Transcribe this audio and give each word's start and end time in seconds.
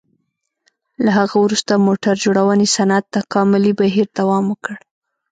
له 1.03 1.09
هغه 1.17 1.35
وروسته 1.43 1.83
موټر 1.87 2.13
جوړونې 2.23 2.67
صنعت 2.75 3.05
تکاملي 3.17 3.71
بهیر 3.79 4.07
دوام 4.17 4.45
وکړ. 4.49 4.73